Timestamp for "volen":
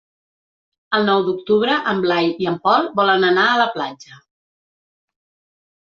3.03-3.29